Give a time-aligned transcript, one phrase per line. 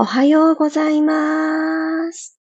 [0.00, 2.40] おはようございます。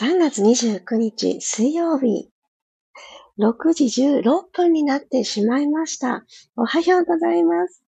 [0.00, 2.30] 3月29日水曜日、
[3.38, 6.24] 6時16分になってしまいました。
[6.56, 7.84] おはようございます。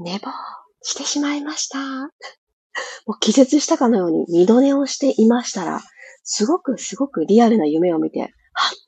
[0.00, 0.32] 寝坊
[0.82, 1.78] してしまいました。
[1.78, 5.80] もう気絶したかのように二度寝をしていましたら、
[6.24, 8.30] すごくすごくリアルな夢を見て、はっ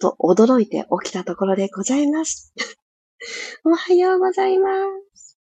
[0.01, 2.53] と驚いて起きたところでございます。
[3.65, 4.69] おはようございま
[5.15, 5.39] す。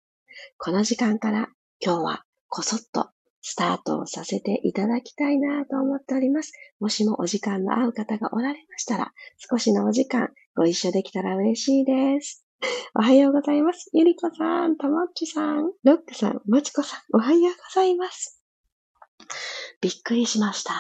[0.58, 1.50] この時間から
[1.80, 3.10] 今日はこそっと
[3.42, 6.52] スタートをさせていただきたいなと思っております。
[6.80, 12.46] もしもお時間の合う方がおられましたら、少しのお時間ご一緒できたら嬉しいです。
[12.94, 13.90] おはようございます。
[13.94, 18.44] ゆりこさん、たもっちさん、ロックさん、まちこさん、おはようございます。
[19.82, 20.74] びっくりしました。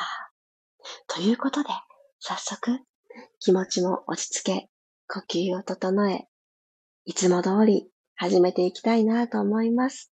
[1.08, 1.70] ということで、
[2.20, 2.80] 早速、
[3.40, 4.70] 気持ちも落ち着け、
[5.08, 6.28] 呼吸を整え、
[7.06, 10.12] いつも通り始めていきたいなと思います。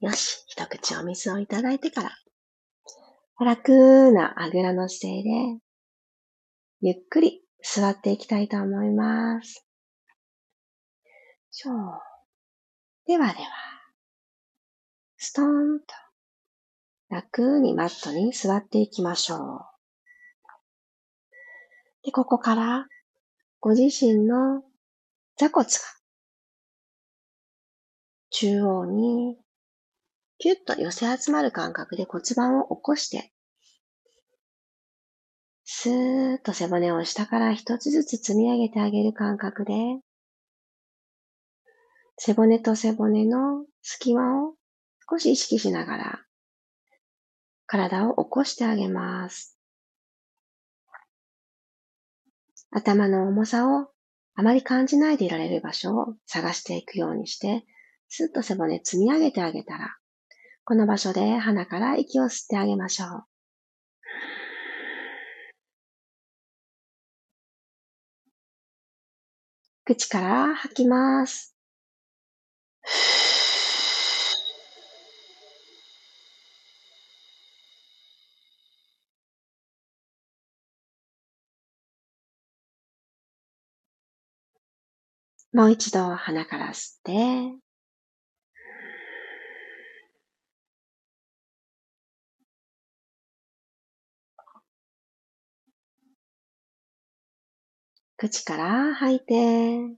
[0.00, 2.10] よし、一口お水をいただいてから、
[3.38, 5.30] 楽なあぐらの姿勢で、
[6.80, 9.66] ゆっくり座っていきたいと思います。
[11.50, 11.74] そう。
[13.06, 13.48] ではでは、
[15.18, 15.86] ストーンと
[17.10, 19.60] 楽にマットに座っていきましょう。
[22.04, 22.88] で、ここから
[23.64, 24.64] ご自身の
[25.38, 25.70] 座骨が
[28.30, 29.36] 中央に
[30.38, 33.30] キュッと寄せ集まる感覚で骨盤を起こして、
[35.62, 39.74] スーッと背骨を下から一つずつ積み上げてあげる感覚で、
[42.18, 44.54] 背骨と背骨の隙間を
[45.08, 46.20] 少し意識しながら
[47.66, 49.56] 体を起こしてあげます。
[52.72, 53.88] 頭の重さを
[54.34, 57.64] あまり感じないでいられる場所を探していくようにして、
[58.08, 59.96] スッと背骨積み上げてあげたら、
[60.64, 63.24] この場所で鼻から息を吸ってあげましょう。
[69.84, 71.54] 口から吐きます。
[85.52, 87.62] もう一度鼻から吸って、
[98.16, 99.96] 口から吐いて、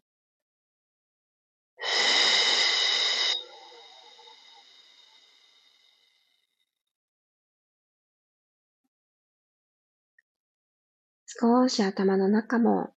[11.26, 12.93] 少し頭の中も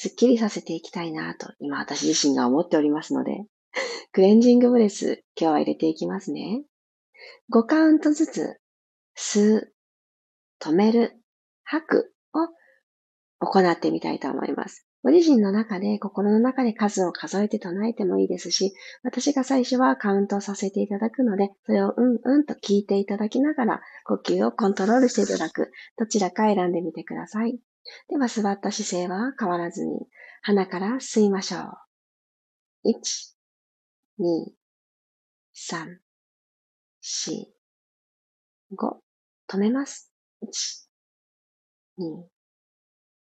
[0.00, 3.46] すっきりさせていきたいなと、今私自身が思っておりますので、
[4.12, 6.62] クレンジングブレス、今日は入れていきますね。
[7.52, 8.60] 5カウントずつ、
[9.16, 9.74] 吸う、
[10.60, 11.20] 止める、
[11.64, 12.46] 吐くを
[13.44, 14.86] 行ってみたいと思います。
[15.02, 27.58] ご自身の中で、心の中で数を数えて唱えてもいいですし、私が最初はカウントさせていただくので、それをうんうんと聞いていただきながら、呼吸をコントロールしていただく、どちらか選んでみてください。
[28.08, 30.06] では座った姿勢は変わらずに、
[30.42, 32.90] 鼻から吸いましょう。
[32.90, 32.94] 1、
[34.20, 34.52] 2、
[35.54, 35.98] 3、
[37.02, 37.46] 4、
[38.72, 39.00] 5。
[39.48, 40.12] 止めます。
[40.42, 40.48] 1、
[41.98, 42.28] 2、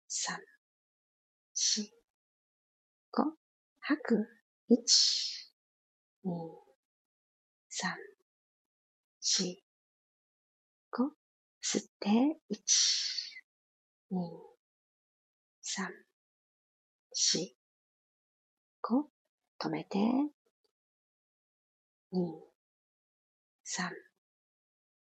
[0.09, 0.37] 3、
[1.55, 1.89] 4、
[3.13, 3.23] 5。
[3.79, 4.27] 吐く。
[4.69, 4.75] 1、
[6.25, 6.29] 2、
[7.69, 7.95] 3、
[9.21, 9.55] 4、
[10.91, 11.09] 5。
[11.61, 12.09] 吸って、
[12.49, 12.57] 1、
[14.11, 14.50] 2、
[15.73, 15.89] 三、
[17.13, 17.55] 四、
[18.81, 19.09] 五、
[19.57, 19.99] 止めて、
[22.11, 22.43] 二、
[23.63, 23.89] 三、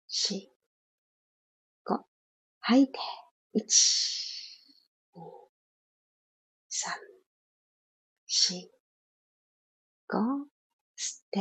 [0.07, 0.53] 四、
[1.87, 2.05] 五、
[2.61, 2.99] 吐いて、
[3.55, 3.65] 一、
[5.15, 5.23] 二、
[6.69, 6.93] 三、
[8.27, 8.71] 四、
[10.11, 10.19] 五、
[10.95, 11.41] 吸って、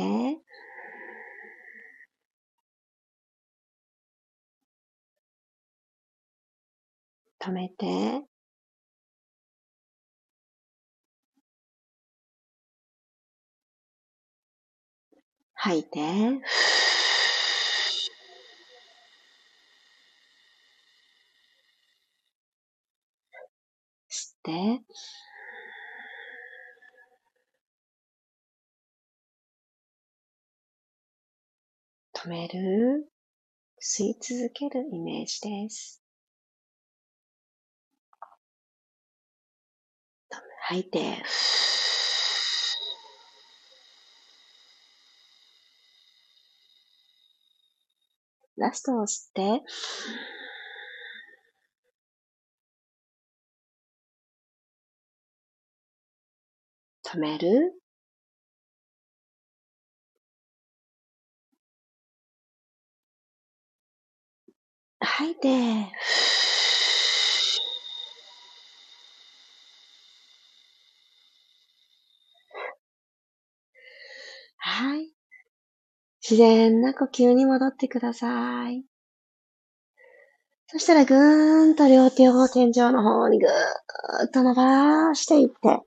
[7.38, 8.29] 止めて、
[15.62, 16.00] 吐いて、
[24.08, 24.52] 吸って、
[32.14, 33.12] 止める、
[33.82, 36.02] 吸い続けるイメージです。
[40.68, 41.22] 吐いて、
[48.60, 49.62] ラストを吸って、
[57.02, 57.72] 止める？
[65.00, 65.48] 吐いて、
[74.58, 75.10] はい。
[76.30, 78.84] 自然な呼吸に戻ってください。
[80.68, 85.80] そしたらぐーんと両手を天井の方にぐーっと伸ばしていって、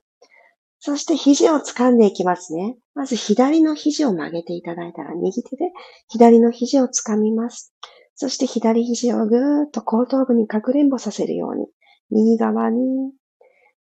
[0.80, 2.76] そして肘を掴んでいきますね。
[2.94, 5.72] まず左の肘を曲げていただいたら、右手で
[6.10, 7.74] 左の肘を掴みます。
[8.16, 11.68] そして左肘をぐーっと後頭部にかくれんぼさせるように、
[12.12, 13.14] 右側に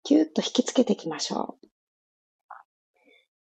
[0.04, 1.71] キューッと引きつけていきましょう。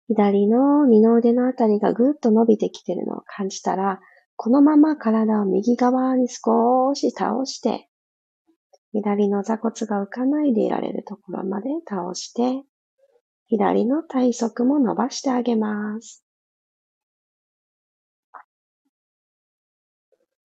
[0.09, 3.99] 左の二の腕のあたりがぐっと伸びてきてるのを感じたら、
[4.37, 7.89] このまま体を右側に少し倒して、
[8.93, 12.63] 左の座骨が浮かないでいられるところまで倒して、
[13.47, 16.23] 左の体側も伸ばしてあげます。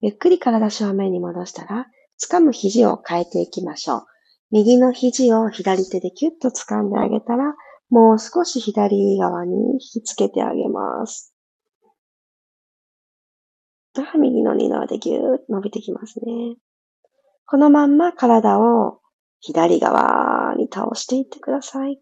[0.01, 1.87] ゆっくり体正面に戻したら、
[2.21, 4.07] 掴む肘を変えていきましょう。
[4.51, 7.55] 右の肘を左手でキュッと掴んであげたら、
[7.93, 11.35] もう少し左側に引きつけてあげます。
[14.19, 16.57] 右の二の腕ぎゅーっと伸びてきますね。
[17.45, 19.01] このまんま体を
[19.41, 22.01] 左側に倒していってください。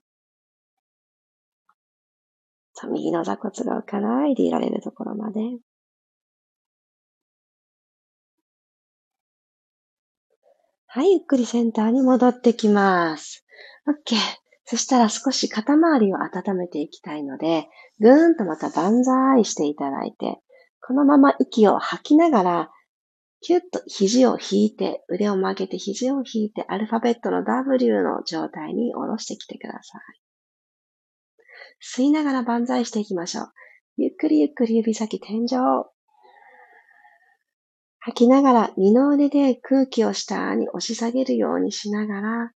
[2.93, 5.41] 右の座骨が浮かないでいられるところまで。
[10.87, 13.45] はい、ゆっくりセンターに戻ってきます。
[13.89, 14.50] OK。
[14.71, 17.67] そしたら少し肩周りを温めていきたいので、
[17.99, 20.39] ぐーんとまた万歳していただいて、
[20.81, 22.71] このまま息を吐きながら、
[23.41, 30.21] キュッと肘を引いて、腕を曲げて肘を引いて、アルファベットの W の状態に下ろしてきてください。
[31.83, 33.53] 吸いながら万歳していきましょう。
[33.97, 35.59] ゆっくりゆっくり指先天井。
[37.99, 42.53] 吐きながら二の腕で空気を下に押し下げるようにしながら、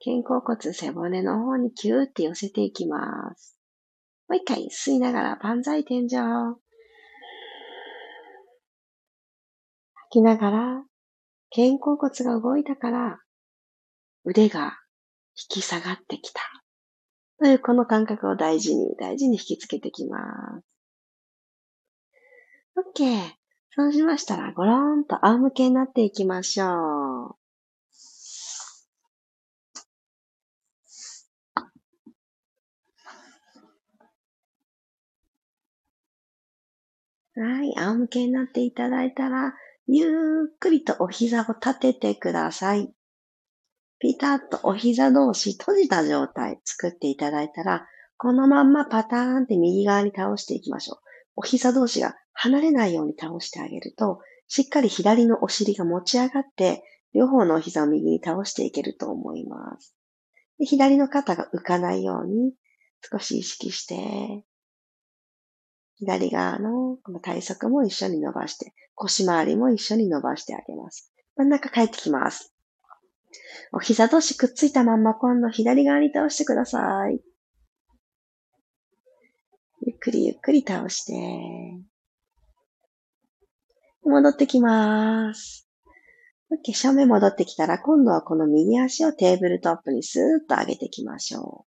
[0.00, 3.58] 肩甲骨背骨の方にキューって寄せていきます。
[4.28, 6.16] もう一回吸いながら万歳天井。
[9.94, 10.84] 吐きながら、
[11.50, 13.20] 肩甲骨が動いたから、
[14.24, 14.78] 腕が
[15.34, 16.40] 引き下がってきた。
[17.40, 20.18] というこの感覚を大事に、大事に引きつけていきま
[20.60, 20.64] す。
[22.76, 23.38] OK。
[23.70, 27.47] そうしましたら、ごろーんと仰向けになっていきましょう。
[37.40, 39.54] はい、仰向けになっていただいたら、
[39.86, 42.92] ゆっくりとお膝を立ててください。
[44.00, 47.86] ピタッとお膝同士閉じた状態作っていただいたら、
[48.16, 50.98] このまんまパターンって右側に倒していきましょう。
[51.36, 56.82] お膝同士が離れないように倒してあげると、しっかり左のお尻が持ち上がって、
[57.14, 59.94] 両方のお膝を右に倒していけると思います。
[60.58, 62.52] で左の肩が浮かないように
[63.10, 64.44] 少し意識して、
[65.98, 71.12] 左側のこの体側も一緒に伸ばして、腰回りも一緒に伸ばしてあげます。
[71.36, 72.54] 真ん中帰ってきます。
[73.72, 77.20] お膝同士くっついたまんま今度左側に倒してください。
[79.82, 81.14] ゆっくりゆっくり倒して。
[84.04, 85.68] 戻ってきます。
[86.50, 91.67] OK、正面戻ってきたら、今度はこの右足をテーブルトップにスーッと上げていきましょう。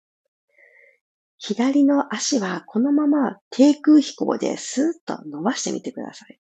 [1.44, 6.40] 左の足はこのまま低空飛行でスーッと伸ばしてみてください。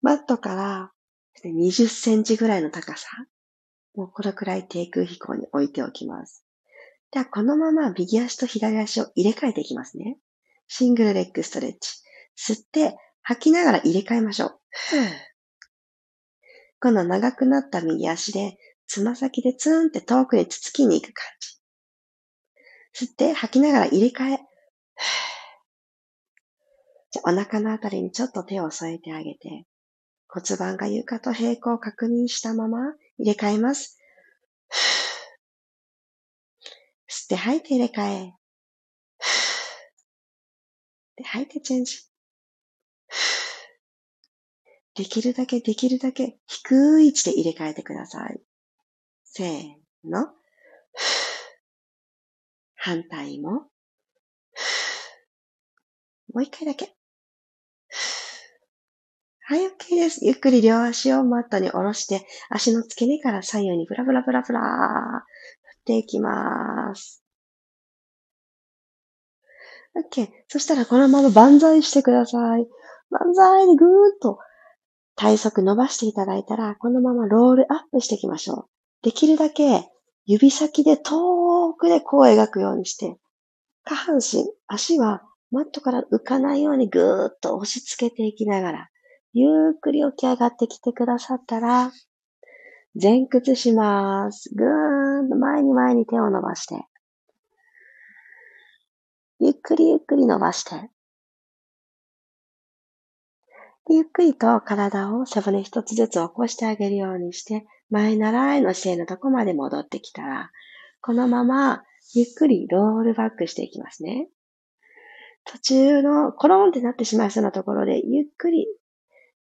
[0.00, 0.90] マットから
[1.44, 3.08] 20センチぐらいの高さ。
[3.94, 6.46] もうこれくらい低空飛行に置いておきます。
[7.10, 10.16] では、このまま右足と左足を入れ替えていきますね。
[10.66, 12.00] シングルレッグストレッチ。
[12.38, 14.60] 吸って、吐きながら入れ替えましょう。
[16.80, 18.56] 今度長くなった右足で、
[18.86, 21.53] つま先でツーンって遠くへつつきに行く感じ。
[22.94, 24.38] 吸って、吐きながら入れ替え。
[27.10, 29.66] じゃお腹のあたりにちょっと手を添えてあげて、
[30.28, 33.98] 骨盤が床と平行を確認したまま入れ替えます。
[37.10, 38.32] 吸って吐いて入れ替え。
[41.16, 41.98] で吐いてチェンジ。
[44.94, 48.40] できるだけできるだけ低い位置で入れ替えてください。
[49.24, 49.74] せー
[50.04, 50.32] の。
[52.84, 53.48] 反対も？
[56.34, 56.94] もう一回だけ。
[59.46, 60.22] はい、OK です。
[60.22, 64.60] ゆっくり両足をマットに下ろして、足の付け根から左右にブラブラブラブラ
[65.62, 67.24] 振っていきます。
[70.12, 70.28] OK。
[70.48, 72.68] そしたらこのまま万歳してください。
[73.08, 74.40] 万歳でぐーっと
[75.14, 78.66] 体側伸ばしていただいたら、このままロールアップしていきましょう。
[79.00, 79.88] できるだけ
[80.26, 83.18] 指先で遠くでこう描くようにして、
[83.84, 88.88] 下半身、足はマットから浮かないようにぐーっと押し付けていきながら、
[89.32, 91.92] ゆっくり起き上がってきてくださったら、
[93.00, 94.50] 前屈します。
[94.54, 96.86] ぐーんと前に前に手を伸ばして、
[99.40, 100.88] ゆっくりゆっくり伸ばして、
[103.90, 110.50] ゆっくりと体を背骨一つずつ起こしてあげるようにして、前習いの姿勢のとこまで戻ってきたら、
[111.02, 111.82] このまま
[112.14, 114.28] ゆっくりロールバックしていきますね。
[115.44, 118.66] 途中のコロンってなってしまいそうなところで、ゆっくり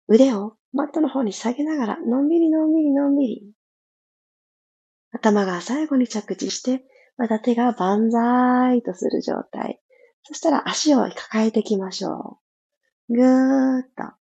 [0.08, 3.52] 腕をマットの方に下げながら、のんびりのんびりのんびり。
[5.12, 6.84] 頭が最後に着地して、
[7.16, 9.80] また手が万歳とする状態。
[10.24, 12.40] そしたら足を抱えていきましょ
[13.08, 13.14] う。
[13.14, 14.21] ぐーっと。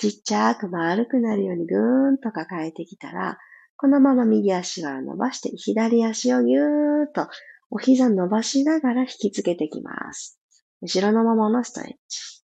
[0.00, 3.38] ちっちゃく丸くなるようにぐーんと抱えてきたら、
[3.76, 7.28] このまま右足は伸ばして、左足をぎゅーっと
[7.68, 10.40] お膝伸ばしながら引きつけてきます。
[10.80, 12.42] 後ろのままのストレッチ。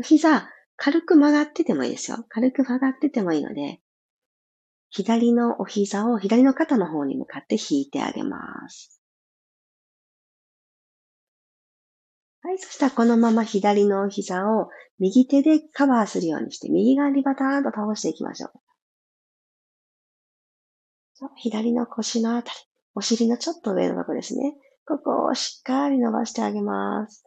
[0.00, 2.24] お膝、軽く曲がっててもいいですよ。
[2.28, 3.80] 軽く曲がっててもいいので、
[4.90, 8.97] 左のお膝を左の肩の方に向かって引いてあげます。
[12.48, 12.58] はい。
[12.58, 18.50] そしたらこのまま左の膝を右手でカバーするようにして、右側にバターンと倒していきましょう。
[21.36, 22.56] 左の腰のあたり、
[22.94, 24.54] お尻のちょっと上のところですね。
[24.86, 27.22] ここをしっかり伸ばしてあげます。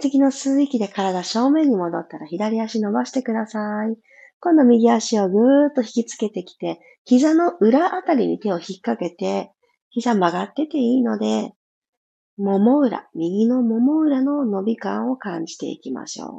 [0.00, 3.98] 次の吸う息で体正面に戻ったら左足伸ばしてください。
[4.40, 9.52] 今度右足をぐーっと引きつけてきて、膝の裏あたりに手を引っ掛けて、
[9.90, 11.52] 膝曲がってていいので、
[12.38, 16.30] もも裏、右のもも裏の伸び感を感じていきましょう。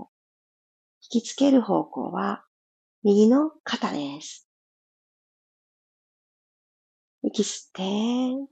[1.14, 2.46] 引きつける方向は
[3.04, 4.48] 右の肩です。
[7.22, 8.50] 息吸って、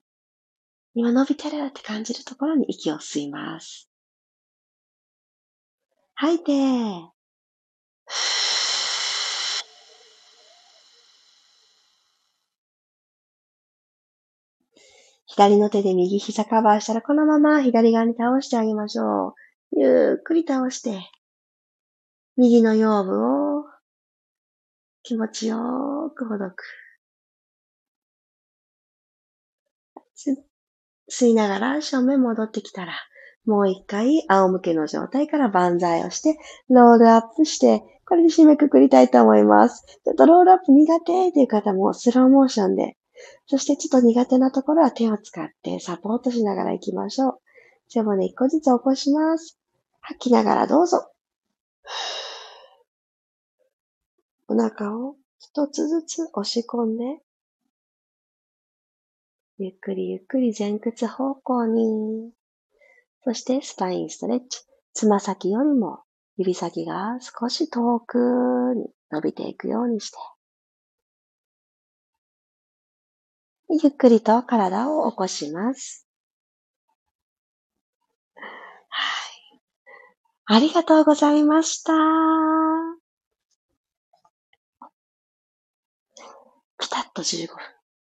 [0.93, 3.89] 今伸びてるって感じるところに息を吸います。
[6.15, 6.51] 吐いて、
[15.37, 19.35] 左の手で右膝カバーしたら、このまま左側に倒してあげましょ
[19.71, 19.79] う。
[19.79, 20.99] ゆっくり倒して、
[22.37, 23.63] 右の腰部を
[25.03, 26.63] 気持ちよくほどく。
[31.07, 32.93] 吸いながら正面戻ってきたら、
[33.45, 36.39] もう一回仰向けの状態から万歳をして、
[36.69, 39.85] ロールアップして、これで締めくくりたいと思います。
[40.03, 42.97] ちょっとロールアップ苦手っていう方もスローモーションで
[43.45, 47.39] そしてちょっと苦手なところは手を使ってサポートしながら行きましょう。
[47.89, 49.57] 背骨一個ずつ起こします。
[50.01, 51.11] 吐きながらどうぞ。
[54.47, 57.21] お腹を一つずつ押し込んで、
[59.59, 62.31] ゆっくりゆっくり前屈方向に。
[63.23, 64.61] そしてスパインストレッチ。
[64.93, 65.99] つま先よりも
[66.37, 68.17] 指先が少し遠く
[68.75, 70.17] に伸びていくようにして。
[73.69, 76.07] ゆっくりと体を起こします。
[78.35, 78.41] は
[79.55, 79.61] い。
[80.45, 81.93] ありがとうございました。
[86.79, 87.57] ピタッと15分。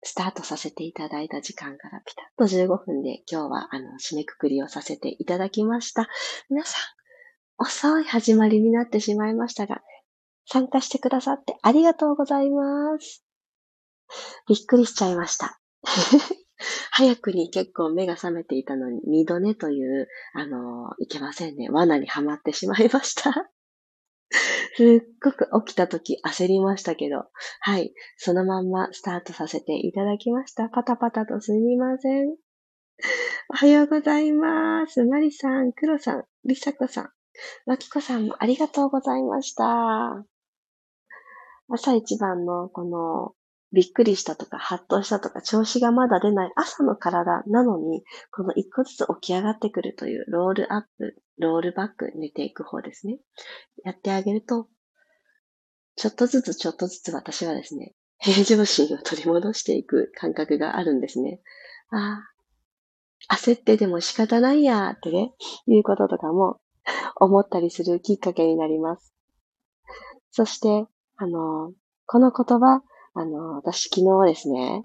[0.02, 6.08] スタートさせていただいた時間からピタッと15分で今日はあの締めくくりをさせていただきました。
[6.50, 6.82] 皆さん、
[7.58, 9.82] 遅い始まりになってしまいましたが、
[10.46, 13.23] 参加してくださってありがとうございます。
[14.48, 15.60] びっくりしちゃいました。
[16.90, 21.68] 早くに結構目が覚めていたのに、二度寝という、あのいけませんね。
[21.70, 23.50] 罠にはまってしまいました。
[24.76, 27.26] すっごく起きた時焦りましたけど、
[27.60, 30.68] はい、そのまんまスタートさせていただきました。
[30.68, 32.36] パタパタとすみません。
[33.50, 35.04] おはようございます。
[35.04, 37.10] マリさん、クロさん、リサコさん、
[37.66, 40.24] マキコさんもありがとうございました。
[41.68, 43.34] 朝一番のこの
[43.74, 53.18] びっくりしたとか、ハッとしたとか、調子がまだ出ない朝の体なのに、この一個ずつ起き上がってくるというロールアップ、ロールバック、寝ていく方ですね。
[53.84, 54.68] やってあげると、
[55.96, 61.40] ちょっとずつちょっとずつ私はですね、平常心を取り戻していく感覚があるんですね。
[61.90, 62.22] あ
[63.28, 65.32] あ、焦ってでも仕方ないやってね、
[65.66, 66.60] いうこととかも
[67.16, 69.12] 思ったりするきっかけになります。
[70.30, 71.72] そして、あの、
[72.06, 72.82] この言葉、
[73.14, 74.84] あの、私昨日ですね、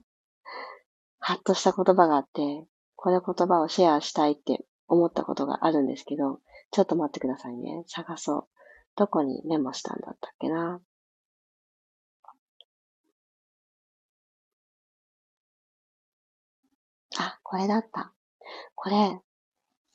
[1.19, 6.39] ハッとした言葉があって、この言葉をシェアしたいって思ったことがあるんですけど、
[6.71, 7.83] ちょっと待ってくださいね。
[7.88, 8.48] 探そう。
[8.95, 10.79] どこにメモしたんだったっけな。
[17.17, 18.13] あ、これだった。
[18.75, 19.19] これ、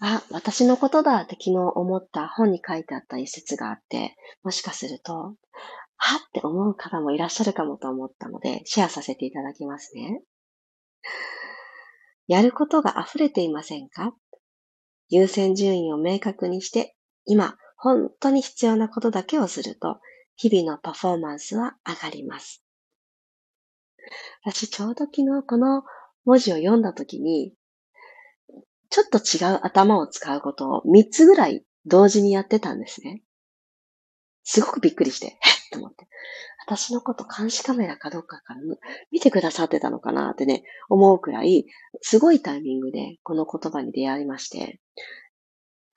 [0.01, 5.35] あ、私のことだって昨日思った本に書いてあった一節があって、もしかすると、
[5.97, 10.23] はって思う方もいらっしゃるかもと思ったので、シェアさせていただきますね。
[12.27, 14.15] やることが溢れていませんか？
[15.09, 16.97] 優先順位を明確にして、
[17.27, 20.01] 今、本当に必要なことだけをすると、
[20.37, 22.65] 日々のパフォーマンスは上がります。
[24.45, 25.83] 私、ちょうど昨日この
[26.25, 27.55] 文字を読んだときに、
[28.91, 33.23] ちょっと違う頭を使うことを3つぐらい同時にやってたんですね。
[34.43, 35.39] すごくびっくりして、
[35.71, 36.07] と思って。
[36.67, 38.61] 私のこと監視カメラかどっかから
[39.11, 41.67] 見てくださってたのかなってね、思うくらい、
[42.01, 44.81] すごいタイミングでこの言葉に出会いまして、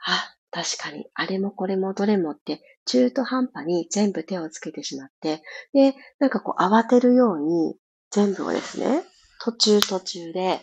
[0.06, 5.42] あ、確かに、あれもこれもどれもって中途半端に全部手をつけてしまって、
[5.74, 7.76] で、なんかこう慌てるように
[8.12, 9.04] 全部をですね、
[9.44, 10.62] 途中途中で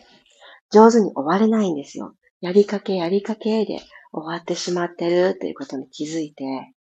[0.71, 2.15] 上手に終われないんですよ。
[2.41, 3.79] やりかけやりかけで
[4.11, 6.73] 終わってしまってるということに気づいて、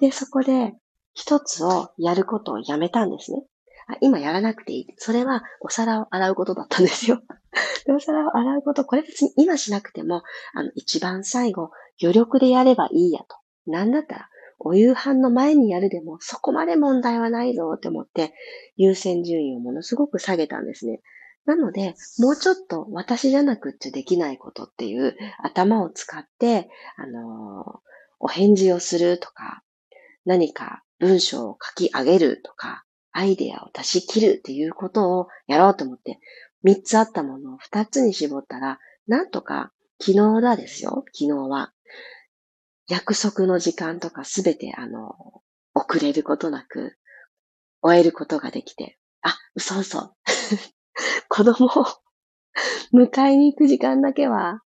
[0.00, 0.74] で、そこで
[1.14, 3.44] 一つをやることをやめたんですね。
[4.00, 4.86] 今やらなくていい。
[4.96, 7.22] それはお皿を洗うことだったんですよ。
[7.88, 10.22] お皿を洗うこと、これ別に今しなくても、
[10.54, 11.70] あの、一番最後、
[12.02, 13.36] 余力でやればいいやと。
[13.66, 14.28] なんだったら、
[14.58, 18.32] お夕飯の前にやるでも、そこまで問題はないぞって思って、
[18.76, 21.02] 優先順位をものすごく下げたんですね。
[21.44, 27.78] なので、もうちょっと私じゃなくっちゃできないことっていう頭を使って、あのー、
[28.18, 29.62] お返事をするとか、
[30.24, 36.18] 何か文章を書き上げるとか、アイデアを出し切るっていうことをやろうと思って、
[36.64, 41.72] 3つあったものを2つに絞ったら、なんとか昨日だですよ、昨日は。
[42.88, 45.42] 約束の時間とかすべてあの、
[45.74, 46.96] 遅れることなく、
[47.82, 50.14] 終えることができて、あ、嘘嘘。
[51.28, 51.70] 子供を
[52.94, 54.62] 迎えに行く時間だけは、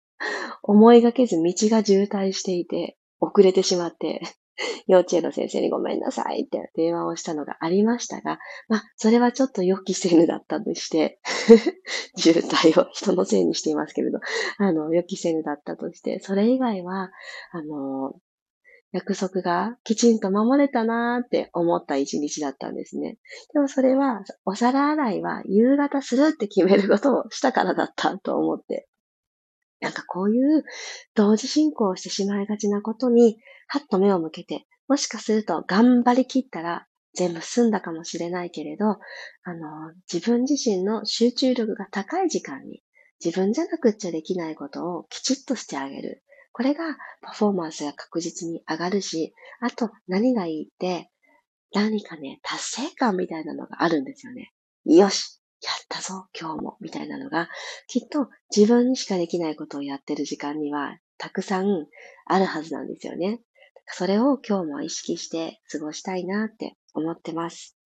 [0.62, 4.22] 思いがけず道が渋滞していて、遅れてしまって、
[4.86, 8.38] 幼稚園の先生にごめんなさいって電話をしたのがありましたが、
[8.68, 11.20] まあ、それはちょっと予期せぬだったとして、
[12.16, 14.18] 渋滞を人のせいにしていますけれど、
[14.58, 17.10] あの、予期せぬだったとして、それ以外は、
[17.52, 18.14] あの、
[18.92, 23.16] 約束がきちんと守れたなーって思った一日だったんですね。
[23.54, 28.86] でもそれは、お皿洗いは夕方するって決めることをしたからだったと思って、
[29.82, 30.64] なんかこういう
[31.14, 42.82] 同時進行してしまいがちなことに、はっと目を向けて、もしかすると頑張りきったら全部済んだかもしれないけれど、あの、自分自身の集中力が高い時間に、
[43.22, 46.22] 自分じゃなくっちゃできないことをきちっとしてあげる。
[46.52, 51.10] これがパフォーマンスが確実に上がるし、あと何がいいって、
[51.72, 54.52] 何かね、達成感みたいなのがあるんですよね。
[54.84, 57.48] よしやったぞ、今日も、みたいなのが、
[57.86, 61.86] きっと自分にしかできないことをやってる時間には、たくさん
[62.26, 63.40] あるはずなんですよね。
[63.86, 67.76] それを今日も意識して過ごしたいなって思ってます。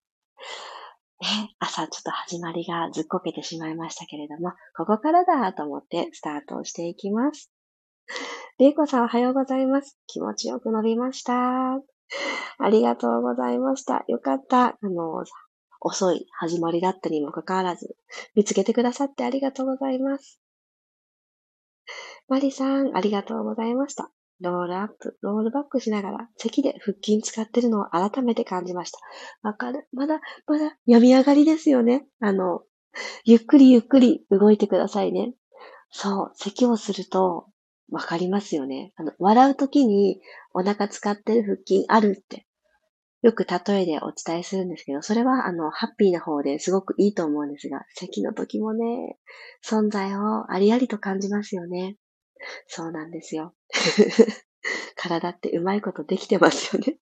[1.20, 7.50] ね、朝ちょっと始まりがずっこけてしまいましたけれども、ここからだと思ってスタートしていきます。
[8.58, 9.98] れいこさんおはようございます。
[10.06, 11.34] 気持ちよく伸びました。
[12.58, 14.04] ありがとうございました。
[14.08, 14.66] よかった。
[14.66, 15.24] あの、
[15.80, 17.96] 遅い始まりだったにもかかわらず、
[18.34, 20.40] 見つけてくださってありがとうございます。
[22.28, 24.10] マリさん、ありがとうございました。
[24.40, 28.98] ロールアップ、ロールバックしながら、席で腹筋使ってるのを改めて感じました。
[29.42, 29.86] わかる？
[29.92, 32.06] まだ、まだ、読み上がりですよね。
[32.20, 32.62] あの、
[33.24, 35.34] ゆっくりゆっくり動いてくださいね。
[35.90, 37.46] そう、咳をすると、
[37.90, 38.92] わかりますよね。
[38.96, 40.20] あの、笑うときに
[40.52, 42.45] お腹使ってる腹筋あるって
[43.26, 49.18] よく例えでお伝えするんですけど、それはあの、ハッピーな方ですごくいいと思うんですが、咳の時もね、
[49.68, 51.96] 存在をありありと感じますよね。
[52.68, 53.52] そうなんですよ。
[54.94, 56.98] 体ってうまいことできてますよね。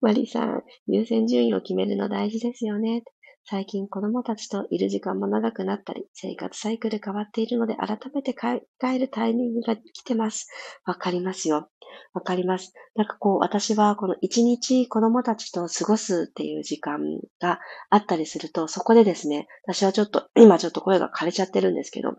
[0.00, 3.04] マリさん、優先順位を決めるの大事ですよね。
[3.44, 10.48] 最近子供たちといる時間も長くなったり、生活サイクル変わっているので、改めて考えるタイミングが来てます。
[10.84, 11.70] わかりますよ。
[12.12, 12.72] わかります。
[12.94, 17.00] なんかこう、私はこの一日子供たちと過ごすっていう時間
[17.40, 22.14] があったりすると、そこでですね、私はちょっと、今ちょっと声が枯れちゃってるんですけど、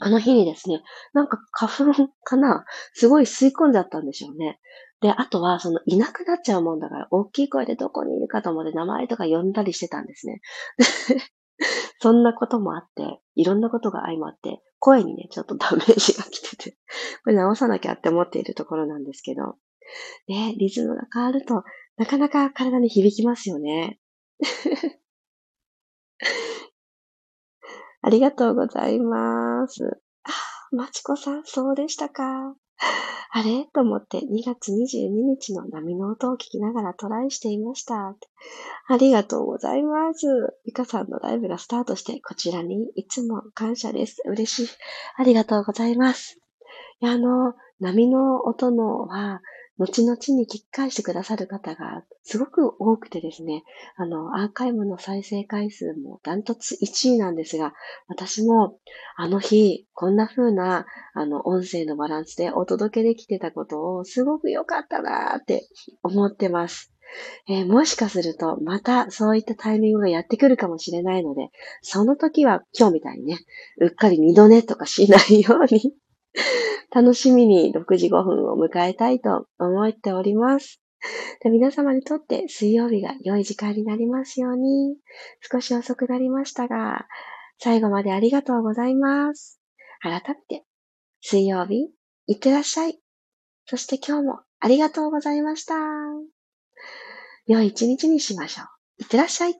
[0.00, 4.58] あの日にですね、なんか花粉かなすごい吸い込んじゃったんでしょうね。
[5.00, 10.40] で、あとは、その、いなくなっちゃうもんだから、大きい声でどこにいるかと思って名前とか呼んだりしてたんですね。
[12.00, 16.76] そんなこともあって、いろんなことが相まって、声にね、ちょっとダメージが来てて、
[17.24, 19.56] これ直さなきゃって思っているところなんですけど、
[20.28, 21.64] ね、リズムが変わると、
[21.96, 23.98] なかなか体に響きますよね。
[28.02, 30.02] ありがとうございます。
[30.24, 30.30] あ、
[30.70, 32.54] まちこさん、そうでしたか。
[33.30, 33.66] あれ？
[33.72, 38.16] と思って2月22日の波の音を聞きながらトライしていました。
[38.86, 40.26] ありがとうございます。
[40.64, 44.22] ゆかさんのライブがスタートしてこちらにいつも感謝です。
[44.26, 44.76] 嬉しい。
[45.16, 46.38] ありがとうございます。
[47.02, 49.40] あの、波の音のは、
[49.78, 53.64] 後々に聞き返してくださる方がすごく多くてですね、
[53.96, 57.74] あの、アーカイブの再生回数もダントツ1位なんですが、
[58.06, 58.78] 私も
[59.16, 65.66] あの日、こんな風な、あの、音声のバランスでお届けできてたことをすごく良かったなーって
[66.02, 66.92] 思ってます。
[67.48, 71.48] えー、もしかすると、またそういったタイミングがやってくるかもしれないので、
[71.82, 73.38] その時は今日みたいにね、
[73.80, 75.92] うっかり二度寝とかしないように
[76.94, 80.80] 楽しみに6時5分を迎えたいと思っております。
[81.40, 84.96] で皆様にとって水曜日が良い時間になりますように、
[85.40, 87.06] 少し遅くなりましたが、
[87.58, 89.60] 最後までありがとうございます。
[90.00, 90.64] 改めて、
[91.20, 91.90] 水曜日、
[92.26, 92.98] いってらっしゃい。
[93.66, 95.74] そして今日もありがとうございました。
[97.46, 98.66] 良い一日にしましょう。
[99.02, 99.54] いってらっしゃい。